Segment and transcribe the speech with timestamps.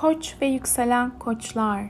[0.00, 1.84] Koç ve yükselen koçlar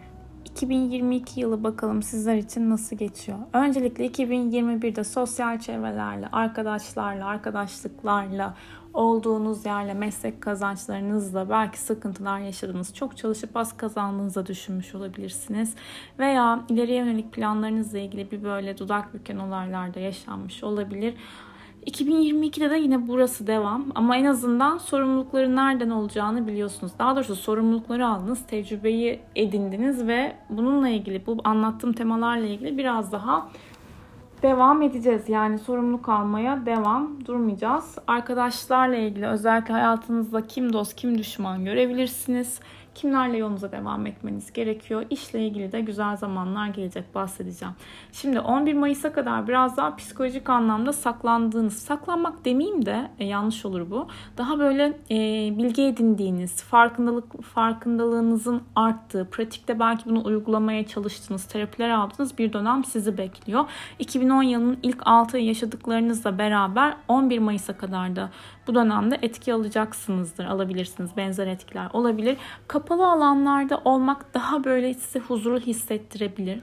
[0.44, 3.38] 2022 yılı bakalım sizler için nasıl geçiyor?
[3.52, 8.54] Öncelikle 2021'de sosyal çevrelerle, arkadaşlarla, arkadaşlıklarla,
[8.94, 12.94] olduğunuz yerle, meslek kazançlarınızla belki sıkıntılar yaşadınız.
[12.94, 15.74] Çok çalışıp az kazandığınızı düşünmüş olabilirsiniz.
[16.18, 21.14] Veya ileriye yönelik planlarınızla ilgili bir böyle dudak büken olaylarda yaşanmış olabilir.
[21.86, 26.92] 2022'de de yine burası devam ama en azından sorumlulukların nereden olacağını biliyorsunuz.
[26.98, 33.48] Daha doğrusu sorumlulukları aldınız, tecrübeyi edindiniz ve bununla ilgili bu anlattığım temalarla ilgili biraz daha
[34.42, 35.28] devam edeceğiz.
[35.28, 37.98] Yani sorumluluk almaya devam durmayacağız.
[38.06, 42.60] Arkadaşlarla ilgili özellikle hayatınızda kim dost kim düşman görebilirsiniz.
[42.94, 45.04] Kimlerle yolunuza devam etmeniz gerekiyor.
[45.10, 47.74] İşle ilgili de güzel zamanlar gelecek bahsedeceğim.
[48.12, 53.90] Şimdi 11 Mayıs'a kadar biraz daha psikolojik anlamda saklandığınız, saklanmak demeyeyim de e, yanlış olur
[53.90, 54.08] bu.
[54.38, 55.16] Daha böyle e,
[55.58, 63.18] bilgi edindiğiniz, farkındalık farkındalığınızın arttığı, pratikte belki bunu uygulamaya çalıştığınız, terapiler aldığınız bir dönem sizi
[63.18, 63.64] bekliyor.
[63.98, 68.30] 2010 yılının ilk 6 ayı yaşadıklarınızla beraber 11 Mayıs'a kadar da
[68.70, 71.16] bu dönemde etki alacaksınızdır, alabilirsiniz.
[71.16, 72.36] Benzer etkiler olabilir.
[72.68, 76.60] Kapalı alanlarda olmak daha böyle size huzurlu hissettirebilir.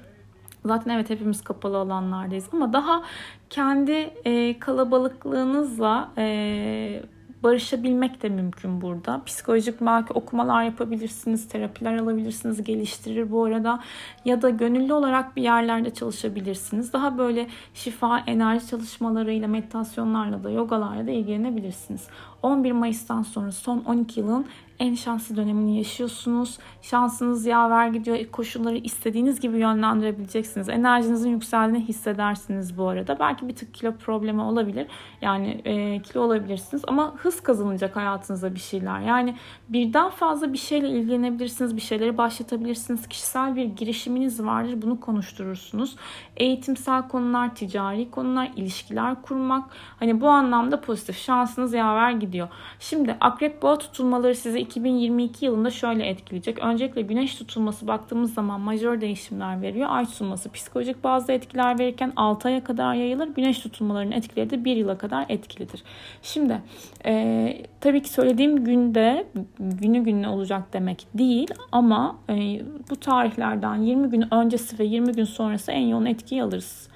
[0.66, 3.04] Zaten evet hepimiz kapalı alanlardayız ama daha
[3.50, 3.92] kendi
[4.26, 7.04] e, kalabalıklığınızla e,
[7.44, 9.22] barışabilmek de mümkün burada.
[9.26, 13.80] Psikolojik belki okumalar yapabilirsiniz, terapiler alabilirsiniz, geliştirir bu arada.
[14.26, 16.94] Ya da gönüllü olarak bir yerlerde çalışabilirsiniz.
[16.94, 22.08] Daha böyle şifa, enerji çalışmalarıyla, meditasyonlarla da, yogalarla da ilgilenebilirsiniz.
[22.42, 24.46] 11 Mayıs'tan sonra son 12 yılın
[24.80, 26.58] en şanslı dönemini yaşıyorsunuz.
[26.82, 28.26] Şansınız yaver gidiyor.
[28.32, 30.70] Koşulları istediğiniz gibi yönlendirebileceksiniz.
[30.70, 33.20] Enerjinizin yükseldiğini hissedersiniz bu arada.
[33.20, 34.88] Belki bir tık kilo problemi olabilir.
[35.22, 39.00] Yani e, kilo olabilirsiniz ama hız kazanacak hayatınızda bir şeyler.
[39.00, 39.36] Yani
[39.70, 41.76] birden fazla bir şeyle ilgilenebilirsiniz.
[41.76, 43.08] Bir şeyleri başlatabilirsiniz.
[43.08, 44.82] Kişisel bir girişiminiz vardır.
[44.82, 45.96] Bunu konuşturursunuz.
[46.38, 49.70] Eğitimsel konular, ticari konular, ilişkiler kurmak.
[50.00, 51.18] Hani bu anlamda pozitif.
[51.18, 52.48] Şansınız yaver gidiyor.
[52.80, 56.60] Şimdi akrep boğa tutulmaları sizi 2022 yılında şöyle etkileyecek.
[56.60, 59.88] Öncelikle güneş tutulması baktığımız zaman majör değişimler veriyor.
[59.90, 63.28] Ay tutulması psikolojik bazı etkiler verirken 6 aya kadar yayılır.
[63.28, 65.84] Güneş tutulmalarının etkileri de 1 yıla kadar etkilidir.
[66.22, 66.62] Şimdi
[67.06, 69.28] e, tabii ki söylediğim günde
[69.60, 75.24] günü gününe olacak demek değil ama e, bu tarihlerden 20 gün öncesi ve 20 gün
[75.24, 76.90] sonrası en yoğun etkiyi alırız.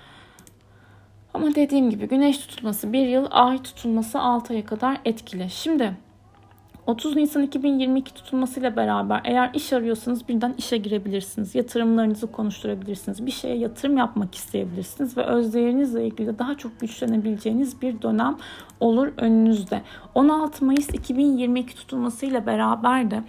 [1.33, 5.49] Ama dediğim gibi güneş tutulması 1 yıl, ay tutulması 6 aya kadar etkili.
[5.49, 5.93] Şimdi
[6.87, 11.55] 30 Nisan 2022 tutulmasıyla beraber eğer iş arıyorsanız birden işe girebilirsiniz.
[11.55, 13.25] Yatırımlarınızı konuşturabilirsiniz.
[13.25, 18.37] Bir şeye yatırım yapmak isteyebilirsiniz ve özdeğerinizle ilgili daha çok güçlenebileceğiniz bir dönem
[18.79, 19.81] olur önünüzde.
[20.15, 23.23] 16 Mayıs 2022 tutulmasıyla beraber de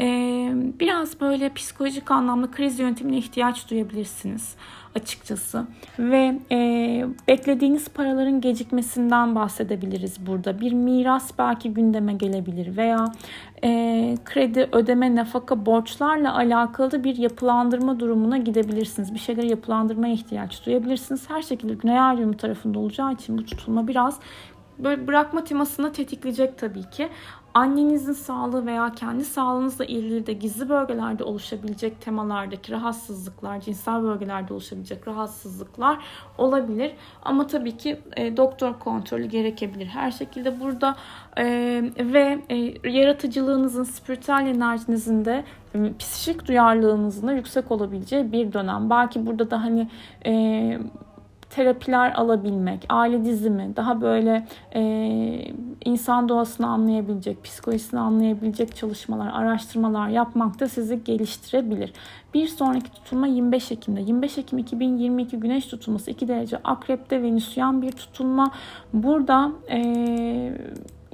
[0.00, 0.06] e,
[0.80, 4.56] biraz böyle psikolojik anlamda kriz yönetimine ihtiyaç duyabilirsiniz
[4.94, 5.66] açıkçası.
[5.98, 6.58] Ve e,
[7.28, 10.60] beklediğiniz paraların gecikmesinden bahsedebiliriz burada.
[10.60, 12.91] Bir miras belki gündeme gelebilir veya
[13.64, 19.14] e, kredi, ödeme, nafaka, borçlarla alakalı bir yapılandırma durumuna gidebilirsiniz.
[19.14, 21.30] Bir şeyleri yapılandırmaya ihtiyaç duyabilirsiniz.
[21.30, 24.20] Her şekilde Güney Ay tarafında olacağı için bu tutulma biraz
[24.78, 27.08] böyle bırakma temasını tetikleyecek tabii ki
[27.54, 35.08] annenizin sağlığı veya kendi sağlığınızla ilgili de gizli bölgelerde oluşabilecek temalardaki rahatsızlıklar, cinsel bölgelerde oluşabilecek
[35.08, 35.98] rahatsızlıklar
[36.38, 36.92] olabilir.
[37.22, 39.86] Ama tabii ki e, doktor kontrolü gerekebilir.
[39.86, 40.96] Her şekilde burada
[41.36, 41.44] e,
[41.98, 45.44] ve e, yaratıcılığınızın, spiritüel enerjinizin de
[45.74, 48.90] e, psikik duyarlılığınızın da yüksek olabileceği bir dönem.
[48.90, 49.88] Belki burada da hani
[50.26, 50.32] e,
[51.54, 54.82] terapiler alabilmek, aile dizimi, daha böyle e,
[55.84, 61.92] insan doğasını anlayabilecek, psikolojisini anlayabilecek çalışmalar, araştırmalar yapmak da sizi geliştirebilir.
[62.34, 64.00] Bir sonraki tutulma 25 Ekim'de.
[64.00, 68.50] 25 Ekim 2022 Güneş tutulması 2 derece Akrep'te Venüsyen bir tutulma.
[68.92, 70.58] Burada eee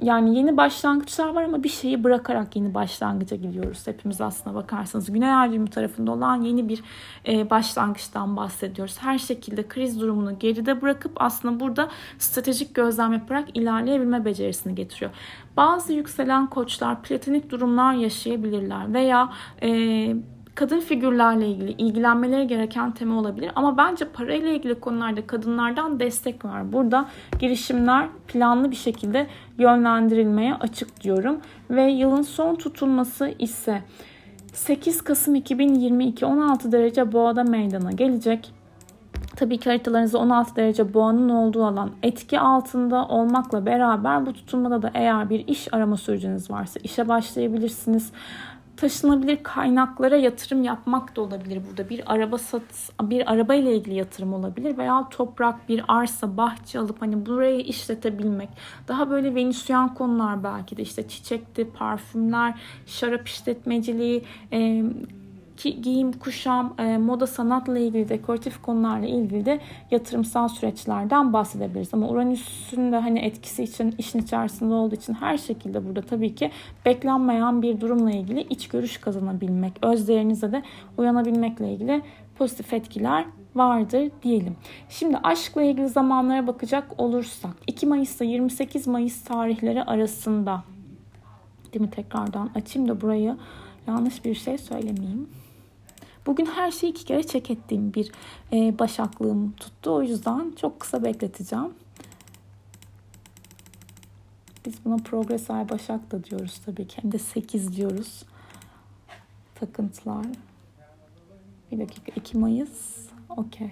[0.01, 3.87] yani yeni başlangıçlar var ama bir şeyi bırakarak yeni başlangıca gidiyoruz.
[3.87, 6.83] Hepimiz aslına bakarsanız Güney Ay tarafında olan yeni bir
[7.27, 8.97] e, başlangıçtan bahsediyoruz.
[9.01, 15.11] Her şekilde kriz durumunu geride bırakıp aslında burada stratejik gözlem yaparak ilerleyebilme becerisini getiriyor.
[15.57, 19.29] Bazı yükselen koçlar platonik durumlar yaşayabilirler veya
[19.61, 19.69] e,
[20.55, 23.51] kadın figürlerle ilgili ilgilenmeleri gereken tema olabilir.
[23.55, 26.73] Ama bence parayla ilgili konularda kadınlardan destek var.
[26.73, 27.05] Burada
[27.39, 31.39] girişimler planlı bir şekilde yönlendirilmeye açık diyorum.
[31.69, 33.83] Ve yılın son tutulması ise
[34.53, 38.53] 8 Kasım 2022 16 derece boğada meydana gelecek.
[39.35, 44.91] Tabii ki haritalarınızda 16 derece boğanın olduğu alan etki altında olmakla beraber bu tutulmada da
[44.93, 48.11] eğer bir iş arama süreciniz varsa işe başlayabilirsiniz
[48.79, 51.89] taşınabilir kaynaklara yatırım yapmak da olabilir burada.
[51.89, 57.01] Bir araba sat bir araba ile ilgili yatırım olabilir veya toprak, bir arsa, bahçe alıp
[57.01, 58.49] hani burayı işletebilmek.
[58.87, 62.53] Daha böyle venüsyen konular belki de işte çiçekti, parfümler,
[62.85, 64.23] şarap işletmeciliği,
[64.53, 64.83] e,
[65.59, 69.59] ki giyim, kuşam, e, moda sanatla ilgili dekoratif konularla ilgili de
[69.91, 71.93] yatırımsal süreçlerden bahsedebiliriz.
[71.93, 76.51] Ama Uranüs'ün de hani etkisi için işin içerisinde olduğu için her şekilde burada tabii ki
[76.85, 80.63] beklenmeyen bir durumla ilgili iç görüş kazanabilmek, öz değerinize de
[80.97, 82.01] uyanabilmekle ilgili
[82.37, 84.55] pozitif etkiler vardır diyelim.
[84.89, 90.63] Şimdi aşkla ilgili zamanlara bakacak olursak 2 Mayıs ile 28 Mayıs tarihleri arasında
[91.73, 93.37] değil mi tekrardan açayım da burayı
[93.87, 95.29] yanlış bir şey söylemeyeyim.
[96.29, 98.11] Bugün her şeyi iki kere çek ettiğim bir
[98.53, 99.95] e, başaklığım tuttu.
[99.95, 101.73] O yüzden çok kısa bekleteceğim.
[104.65, 106.97] Biz buna progres ay başak da diyoruz tabii ki.
[107.01, 108.23] Hem de 8 diyoruz.
[109.55, 110.25] Takıntılar.
[111.71, 113.07] Bir dakika 2 Mayıs.
[113.29, 113.71] Okey.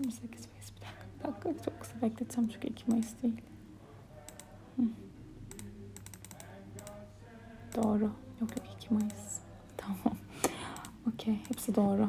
[0.00, 0.39] Mayıs bir
[1.24, 1.64] dakika.
[1.64, 3.40] Çok kısa bekleteceğim çünkü 2 Mayıs değil.
[7.76, 8.04] Doğru.
[8.40, 9.38] Yok yok 2 Mayıs.
[9.76, 10.18] Tamam.
[11.14, 11.38] Okey.
[11.48, 12.08] Hepsi doğru.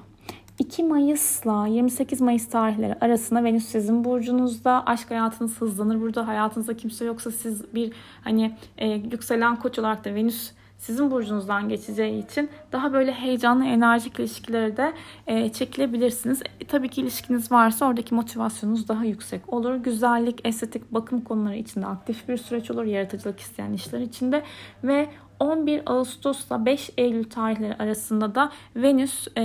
[0.60, 4.86] 2 Mayıs'la 28 Mayıs tarihleri arasında Venüs sizin burcunuzda.
[4.86, 6.02] Aşk hayatınız hızlanır.
[6.02, 7.94] Burada hayatınızda kimse yoksa siz bir
[8.24, 14.20] hani e, yükselen koç olarak da Venüs sizin burcunuzdan geçeceği için daha böyle heyecanlı, enerjik
[14.20, 14.94] ilişkileri de
[15.28, 16.42] e, çekilebilirsiniz.
[16.60, 19.76] E, tabii ki ilişkiniz varsa oradaki motivasyonunuz daha yüksek olur.
[19.76, 22.84] Güzellik, estetik, bakım konuları içinde aktif bir süreç olur.
[22.84, 24.44] Yaratıcılık isteyen işler içinde
[24.84, 25.10] ve
[25.42, 29.42] 11 Ağustos'la 5 Eylül tarihleri arasında da Venüs e,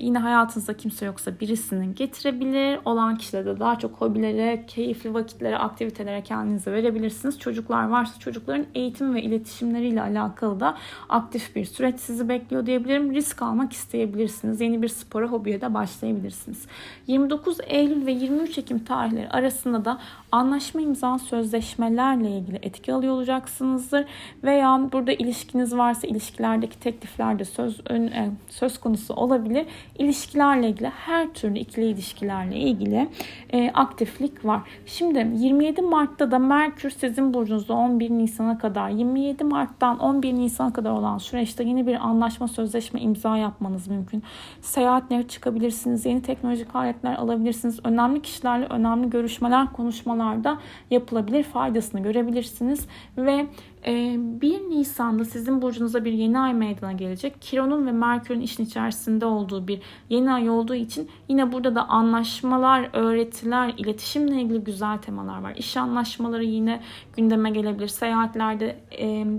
[0.00, 2.78] yine hayatınızda kimse yoksa birisini getirebilir.
[2.84, 7.38] Olan kişilere de daha çok hobilere, keyifli vakitlere, aktivitelere kendinizi verebilirsiniz.
[7.38, 10.76] Çocuklar varsa çocukların eğitim ve iletişimleriyle alakalı da
[11.08, 13.14] aktif bir süreç sizi bekliyor diyebilirim.
[13.14, 14.60] Risk almak isteyebilirsiniz.
[14.60, 16.66] Yeni bir spora, hobiye de başlayabilirsiniz.
[17.06, 19.98] 29 Eylül ve 23 Ekim tarihleri arasında da
[20.32, 24.04] anlaşma imza sözleşmelerle ilgili etki alıyor olacaksınızdır.
[24.44, 29.66] Veya burada ilişkiniz varsa ilişkilerdeki tekliflerde söz ön, e, söz konusu olabilir.
[29.98, 33.08] İlişkilerle ilgili her türlü ikili ilişkilerle ilgili
[33.52, 34.60] e, aktiflik var.
[34.86, 40.90] Şimdi 27 Mart'ta da Merkür sizin burcunuzda 11 Nisan'a kadar 27 Mart'tan 11 Nisan'a kadar
[40.90, 44.22] olan süreçte yeni bir anlaşma sözleşme imza yapmanız mümkün.
[44.60, 46.06] Seyahatlere çıkabilirsiniz.
[46.06, 47.80] Yeni teknolojik aletler alabilirsiniz.
[47.84, 50.58] Önemli kişilerle önemli görüşmeler, konuşmalarda
[50.90, 51.42] yapılabilir.
[51.42, 53.46] Faydasını görebilirsiniz ve
[53.86, 57.42] 1 ee, Nisan'da sizin burcunuzda bir yeni ay meydana gelecek.
[57.42, 62.88] Kiron'un ve Merkür'ün işin içerisinde olduğu bir yeni ay olduğu için yine burada da anlaşmalar,
[62.92, 65.54] öğretiler, iletişimle ilgili güzel temalar var.
[65.56, 66.80] İş anlaşmaları yine
[67.16, 67.88] gündeme gelebilir.
[67.88, 68.76] Seyahatlerde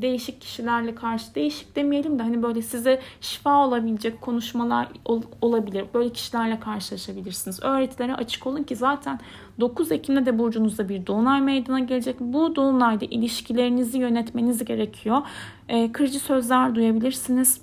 [0.01, 4.87] değişik kişilerle karşı değişik demeyelim de hani böyle size şifa olabilecek konuşmalar
[5.41, 5.85] olabilir.
[5.93, 7.63] Böyle kişilerle karşılaşabilirsiniz.
[7.63, 9.19] Öğretilere açık olun ki zaten
[9.59, 12.19] 9 Ekim'de de burcunuzda bir dolunay meydana gelecek.
[12.19, 13.99] Bu dolunayda ilişkilerinizi
[14.31, 15.21] yönetmeniz gerekiyor.
[15.69, 17.61] E, kırıcı sözler duyabilirsiniz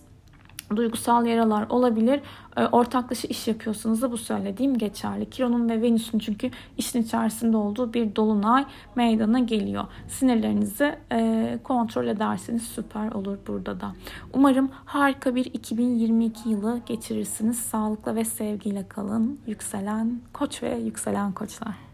[0.77, 2.21] duygusal yaralar olabilir.
[2.57, 5.31] E, ortaklaşa iş yapıyorsanız da bu söylediğim geçerli.
[5.31, 8.65] Kiron'un ve Venüs'ün çünkü işin içerisinde olduğu bir dolunay
[8.97, 9.85] meydana geliyor.
[10.09, 13.95] Sinirlerinizi e, kontrol ederseniz süper olur burada da.
[14.33, 17.59] Umarım harika bir 2022 yılı geçirirsiniz.
[17.59, 19.41] Sağlıkla ve sevgiyle kalın.
[19.47, 21.88] Yükselen koç ve yükselen koçlar.